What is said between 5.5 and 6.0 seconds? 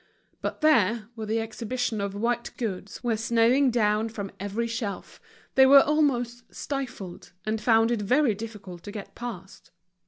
they were